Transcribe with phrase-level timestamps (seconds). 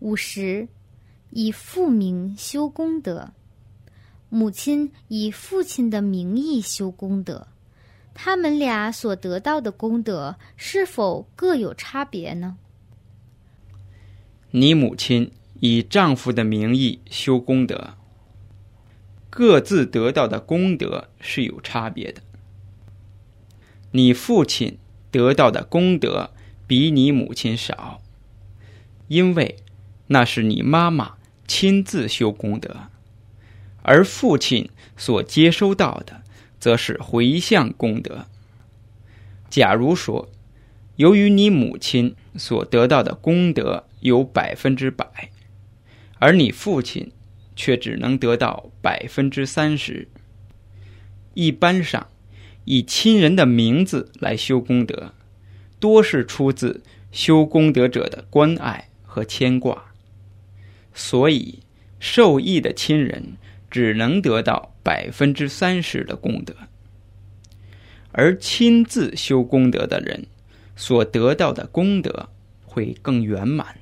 [0.00, 0.68] 五十，
[1.30, 3.32] 以父名修功德，
[4.28, 7.48] 母亲以父亲的名义修功德，
[8.14, 12.56] 他们俩所得到的功德是否各有差别呢？
[14.50, 15.30] 你母亲
[15.60, 17.94] 以丈夫的名义修功德，
[19.28, 22.22] 各自得到的功德是有差别的。
[23.90, 24.78] 你父亲
[25.10, 26.30] 得到的功德
[26.66, 28.00] 比你母亲少，
[29.08, 29.56] 因为
[30.08, 31.14] 那是你妈妈
[31.46, 32.88] 亲自修功德，
[33.82, 36.22] 而父亲所接收到的
[36.60, 38.26] 则是回向功德。
[39.48, 40.28] 假如说，
[40.96, 45.30] 由于你母亲所得到的功德有百分之百，
[46.18, 47.12] 而你父亲
[47.56, 50.08] 却只能得到百分之三十，
[51.34, 52.08] 一般上。
[52.70, 55.14] 以亲人的名字来修功德，
[55.80, 59.87] 多是出自修功德者的关爱和牵挂，
[60.98, 61.60] 所以
[62.00, 63.36] 受益的亲人
[63.70, 66.56] 只能得到百分之三十的功德，
[68.10, 70.26] 而亲自修功德的人
[70.74, 72.28] 所得到的功德
[72.64, 73.78] 会更圆满。